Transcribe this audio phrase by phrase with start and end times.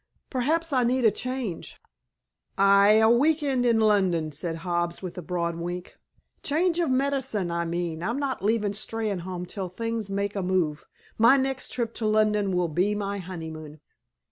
[0.31, 1.79] Perhaps I need a change."
[2.57, 5.95] "'Ave a week end in Lunnon," said Hobbs, with a broad wink.
[6.41, 8.01] "Change of medicine, I mean.
[8.01, 10.85] I'm not leaving Steynholme till things make a move.
[11.19, 13.79] My next trip to London will be my honeymoon."